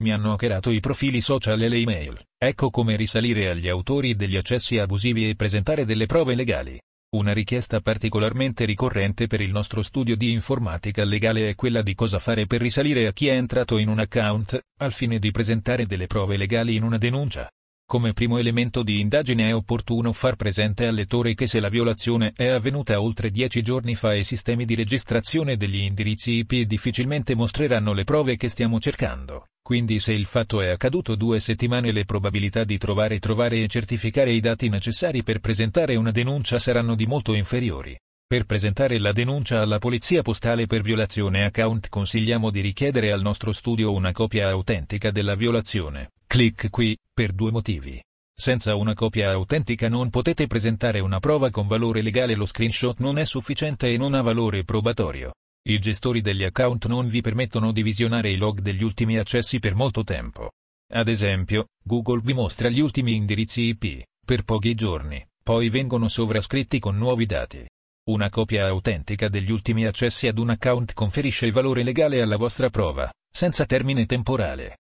Mi 0.00 0.12
hanno 0.12 0.32
hackerato 0.32 0.70
i 0.70 0.78
profili 0.78 1.20
social 1.20 1.60
e 1.60 1.68
le 1.68 1.76
email. 1.76 2.22
Ecco 2.40 2.70
come 2.70 2.94
risalire 2.94 3.48
agli 3.48 3.68
autori 3.68 4.14
degli 4.14 4.36
accessi 4.36 4.78
abusivi 4.78 5.28
e 5.28 5.34
presentare 5.34 5.84
delle 5.84 6.06
prove 6.06 6.36
legali. 6.36 6.80
Una 7.16 7.32
richiesta 7.32 7.80
particolarmente 7.80 8.64
ricorrente 8.64 9.26
per 9.26 9.40
il 9.40 9.50
nostro 9.50 9.82
studio 9.82 10.16
di 10.16 10.30
informatica 10.30 11.02
legale 11.02 11.48
è 11.48 11.56
quella 11.56 11.82
di 11.82 11.96
cosa 11.96 12.20
fare 12.20 12.46
per 12.46 12.60
risalire 12.60 13.08
a 13.08 13.12
chi 13.12 13.26
è 13.26 13.32
entrato 13.32 13.76
in 13.76 13.88
un 13.88 13.98
account, 13.98 14.60
al 14.78 14.92
fine 14.92 15.18
di 15.18 15.32
presentare 15.32 15.84
delle 15.84 16.06
prove 16.06 16.36
legali 16.36 16.76
in 16.76 16.84
una 16.84 16.98
denuncia. 16.98 17.50
Come 17.84 18.12
primo 18.12 18.38
elemento 18.38 18.84
di 18.84 19.00
indagine 19.00 19.48
è 19.48 19.54
opportuno 19.54 20.12
far 20.12 20.36
presente 20.36 20.86
al 20.86 20.94
lettore 20.94 21.34
che 21.34 21.48
se 21.48 21.58
la 21.58 21.70
violazione 21.70 22.34
è 22.36 22.46
avvenuta 22.46 23.00
oltre 23.00 23.30
dieci 23.30 23.62
giorni 23.62 23.96
fa 23.96 24.14
i 24.14 24.22
sistemi 24.22 24.64
di 24.64 24.76
registrazione 24.76 25.56
degli 25.56 25.80
indirizzi 25.80 26.34
IP 26.34 26.66
difficilmente 26.66 27.34
mostreranno 27.34 27.92
le 27.94 28.04
prove 28.04 28.36
che 28.36 28.48
stiamo 28.48 28.78
cercando. 28.78 29.46
Quindi 29.68 30.00
se 30.00 30.14
il 30.14 30.24
fatto 30.24 30.62
è 30.62 30.68
accaduto 30.68 31.14
due 31.14 31.40
settimane 31.40 31.92
le 31.92 32.06
probabilità 32.06 32.64
di 32.64 32.78
trovare 32.78 33.18
trovare 33.18 33.62
e 33.62 33.68
certificare 33.68 34.32
i 34.32 34.40
dati 34.40 34.70
necessari 34.70 35.22
per 35.22 35.40
presentare 35.40 35.94
una 35.96 36.10
denuncia 36.10 36.58
saranno 36.58 36.94
di 36.94 37.04
molto 37.04 37.34
inferiori. 37.34 37.94
Per 38.26 38.44
presentare 38.44 38.98
la 38.98 39.12
denuncia 39.12 39.60
alla 39.60 39.76
polizia 39.76 40.22
postale 40.22 40.66
per 40.66 40.80
violazione 40.80 41.44
account 41.44 41.90
consigliamo 41.90 42.48
di 42.48 42.62
richiedere 42.62 43.12
al 43.12 43.20
nostro 43.20 43.52
studio 43.52 43.92
una 43.92 44.10
copia 44.10 44.48
autentica 44.48 45.10
della 45.10 45.34
violazione. 45.34 46.12
Clic 46.26 46.70
qui, 46.70 46.96
per 47.12 47.32
due 47.32 47.50
motivi. 47.50 48.02
Senza 48.34 48.74
una 48.74 48.94
copia 48.94 49.32
autentica 49.32 49.90
non 49.90 50.08
potete 50.08 50.46
presentare 50.46 51.00
una 51.00 51.18
prova 51.18 51.50
con 51.50 51.66
valore 51.66 52.00
legale 52.00 52.34
lo 52.34 52.46
screenshot 52.46 53.00
non 53.00 53.18
è 53.18 53.26
sufficiente 53.26 53.92
e 53.92 53.98
non 53.98 54.14
ha 54.14 54.22
valore 54.22 54.64
probatorio. 54.64 55.32
I 55.66 55.78
gestori 55.78 56.20
degli 56.20 56.44
account 56.44 56.86
non 56.86 57.08
vi 57.08 57.20
permettono 57.20 57.72
di 57.72 57.82
visionare 57.82 58.30
i 58.30 58.36
log 58.36 58.60
degli 58.60 58.82
ultimi 58.82 59.18
accessi 59.18 59.58
per 59.58 59.74
molto 59.74 60.04
tempo. 60.04 60.50
Ad 60.92 61.08
esempio, 61.08 61.66
Google 61.82 62.20
vi 62.22 62.32
mostra 62.32 62.68
gli 62.68 62.80
ultimi 62.80 63.14
indirizzi 63.14 63.62
IP, 63.62 64.02
per 64.24 64.44
pochi 64.44 64.74
giorni, 64.74 65.22
poi 65.42 65.68
vengono 65.68 66.08
sovrascritti 66.08 66.78
con 66.78 66.96
nuovi 66.96 67.26
dati. 67.26 67.66
Una 68.08 68.30
copia 68.30 68.66
autentica 68.66 69.28
degli 69.28 69.50
ultimi 69.50 69.84
accessi 69.84 70.26
ad 70.28 70.38
un 70.38 70.50
account 70.50 70.94
conferisce 70.94 71.50
valore 71.50 71.82
legale 71.82 72.22
alla 72.22 72.36
vostra 72.36 72.70
prova, 72.70 73.12
senza 73.30 73.66
termine 73.66 74.06
temporale. 74.06 74.78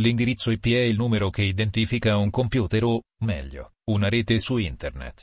L'indirizzo 0.00 0.50
IP 0.50 0.66
è 0.66 0.80
il 0.80 0.96
numero 0.96 1.30
che 1.30 1.42
identifica 1.42 2.16
un 2.16 2.30
computer 2.30 2.82
o, 2.82 3.02
meglio, 3.22 3.74
una 3.90 4.08
rete 4.08 4.40
su 4.40 4.56
Internet. 4.56 5.22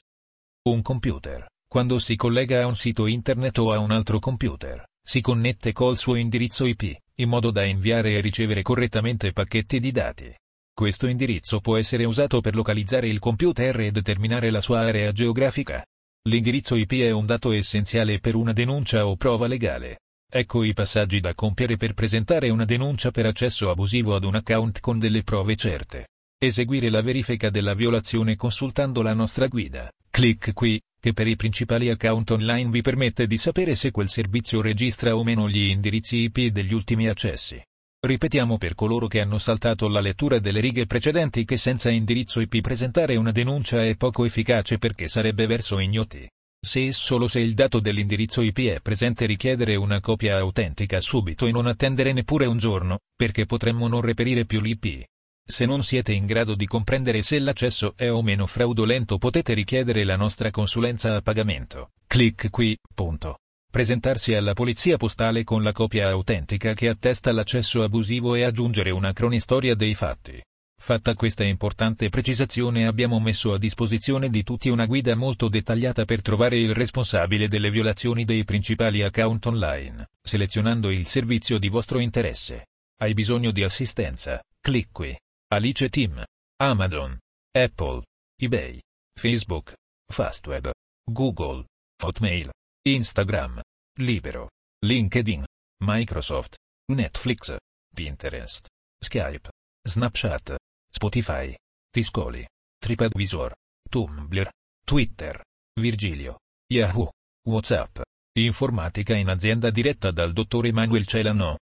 Un 0.70 0.81
computer, 0.81 1.45
quando 1.68 2.00
si 2.00 2.16
collega 2.16 2.62
a 2.62 2.68
un 2.68 2.75
sito 2.75 3.06
Internet 3.06 3.58
o 3.58 3.73
a 3.73 3.80
un 3.80 3.92
altro 3.92 4.20
computer, 4.20 4.86
si 5.03 5.21
connette 5.21 5.73
col 5.73 5.97
suo 5.97 6.16
indirizzo 6.16 6.66
IP, 6.66 6.95
in 7.16 7.30
modo 7.30 7.52
da 7.52 7.63
inviare 7.63 8.13
e 8.13 8.21
ricevere 8.21 8.61
correttamente 8.61 9.33
pacchetti 9.33 9.80
di 9.80 9.91
dati. 9.91 10.33
Questo 10.73 11.07
indirizzo 11.07 11.59
può 11.59 11.77
essere 11.77 12.05
usato 12.05 12.41
per 12.41 12.55
localizzare 12.55 13.07
il 13.07 13.19
computer 13.19 13.79
e 13.81 13.91
determinare 13.91 14.49
la 14.49 14.61
sua 14.61 14.79
area 14.79 15.11
geografica. 15.11 15.85
L'indirizzo 16.29 16.75
IP 16.75 16.94
è 16.94 17.11
un 17.11 17.25
dato 17.25 17.52
essenziale 17.52 18.19
per 18.19 18.35
una 18.35 18.53
denuncia 18.53 19.05
o 19.05 19.16
prova 19.16 19.47
legale. 19.47 19.99
Ecco 20.33 20.63
i 20.63 20.73
passaggi 20.73 21.19
da 21.19 21.33
compiere 21.33 21.75
per 21.75 21.94
presentare 21.94 22.49
una 22.49 22.63
denuncia 22.63 23.11
per 23.11 23.25
accesso 23.25 23.69
abusivo 23.69 24.16
ad 24.16 24.23
un 24.23 24.35
account 24.35 24.79
con 24.79 24.97
delle 24.97 25.23
prove 25.23 25.55
certe. 25.55 26.07
Eseguire 26.39 26.89
la 26.89 27.02
verifica 27.02 27.49
della 27.49 27.73
violazione 27.73 28.35
consultando 28.35 29.02
la 29.02 29.13
nostra 29.13 29.47
guida. 29.47 29.91
Clic 30.09 30.53
qui, 30.53 30.81
che 31.02 31.13
per 31.13 31.27
i 31.27 31.35
principali 31.35 31.89
account 31.89 32.30
online 32.30 32.69
vi 32.69 32.81
permette 32.81 33.25
di 33.25 33.38
sapere 33.38 33.73
se 33.73 33.89
quel 33.89 34.07
servizio 34.07 34.61
registra 34.61 35.16
o 35.16 35.23
meno 35.23 35.49
gli 35.49 35.69
indirizzi 35.69 36.17
IP 36.17 36.52
degli 36.52 36.73
ultimi 36.73 37.09
accessi. 37.09 37.59
Ripetiamo 37.99 38.59
per 38.59 38.75
coloro 38.75 39.07
che 39.07 39.19
hanno 39.19 39.39
saltato 39.39 39.88
la 39.88 39.99
lettura 39.99 40.38
delle 40.38 40.59
righe 40.59 40.85
precedenti 40.85 41.44
che 41.44 41.57
senza 41.57 41.89
indirizzo 41.89 42.39
IP 42.39 42.61
presentare 42.61 43.16
una 43.16 43.31
denuncia 43.31 43.83
è 43.83 43.95
poco 43.95 44.25
efficace 44.25 44.77
perché 44.77 45.07
sarebbe 45.07 45.47
verso 45.47 45.79
ignoti. 45.79 46.29
Se 46.63 46.85
e 46.85 46.94
solo 46.94 47.27
se 47.27 47.39
il 47.39 47.56
dato 47.56 47.79
dell'indirizzo 47.79 48.41
IP 48.41 48.59
è 48.67 48.79
presente 48.79 49.25
richiedere 49.25 49.75
una 49.75 50.00
copia 50.01 50.38
autentica 50.38 51.01
subito 51.01 51.47
e 51.47 51.51
non 51.51 51.66
attendere 51.66 52.13
neppure 52.13 52.45
un 52.45 52.59
giorno, 52.59 53.00
perché 53.16 53.47
potremmo 53.47 53.88
non 53.88 54.01
reperire 54.01 54.45
più 54.45 54.61
l'IP. 54.61 55.06
Se 55.46 55.66
non 55.66 55.84
siete 55.84 56.13
in 56.13 56.25
grado 56.25 56.56
di 56.56 56.66
comprendere 56.66 57.22
se 57.22 57.38
l'accesso 57.40 57.94
è 57.96 58.09
o 58.09 58.22
meno 58.22 58.46
fraudolento 58.46 59.18
potete 59.18 59.53
richiedere 59.53 60.03
la 60.03 60.16
nostra 60.16 60.50
consulenza 60.50 61.16
a 61.16 61.22
pagamento. 61.22 61.91
Clic 62.07 62.50
qui, 62.50 62.78
punto. 62.94 63.40
Presentarsi 63.69 64.34
alla 64.34 64.53
polizia 64.53 64.97
postale 64.97 65.44
con 65.44 65.63
la 65.63 65.72
copia 65.72 66.09
autentica 66.09 66.74
che 66.74 66.90
attesta 66.90 67.31
l'accesso 67.31 67.84
abusivo 67.84 68.35
e 68.35 68.44
aggiungere 68.44 68.91
una 68.91 69.13
cronistoria 69.13 69.75
dei 69.75 69.96
fatti. 69.96 70.41
Fatta 70.81 71.13
questa 71.13 71.44
importante 71.44 72.09
precisazione 72.09 72.88
abbiamo 72.88 73.19
messo 73.19 73.53
a 73.53 73.58
disposizione 73.58 74.29
di 74.29 74.44
tutti 74.44 74.68
una 74.69 74.85
guida 74.88 75.16
molto 75.16 75.47
dettagliata 75.47 76.06
per 76.06 76.22
trovare 76.22 76.58
il 76.58 76.73
responsabile 76.73 77.47
delle 77.47 77.69
violazioni 77.69 78.25
dei 78.25 78.44
principali 78.44 79.03
account 79.03 79.46
online, 79.46 80.09
selezionando 80.22 80.90
il 80.90 81.06
servizio 81.06 81.59
di 81.59 81.69
vostro 81.69 82.00
interesse. 82.00 82.66
Hai 83.00 83.13
bisogno 83.13 83.52
di 83.52 83.63
assistenza? 83.63 84.41
Clic 84.59 84.90
qui. 84.91 85.16
Alice 85.53 85.89
Team, 85.89 86.23
Amazon, 86.62 87.19
Apple, 87.53 88.06
eBay, 88.41 88.79
Facebook, 89.19 89.73
Fastweb, 90.09 90.72
Google, 91.06 91.66
Hotmail, 92.01 92.50
Instagram, 92.88 93.59
Libero, 94.00 94.47
LinkedIn, 94.85 95.44
Microsoft, 95.84 96.56
Netflix, 96.94 97.57
Pinterest, 97.94 98.66
Skype, 99.03 99.50
Snapchat, 99.85 100.56
Spotify, 100.90 101.53
Tiscoli, 101.94 102.45
TripAdvisor, 102.79 103.51
Tumblr, 103.90 104.50
Twitter, 104.85 105.44
Virgilio, 105.78 106.38
Yahoo, 106.72 107.09
WhatsApp, 107.50 108.00
informatica 108.40 109.16
in 109.16 109.28
azienda 109.28 109.69
diretta 109.69 110.11
dal 110.11 110.31
dottor 110.31 110.67
Emanuel 110.67 111.06
Celano. 111.06 111.57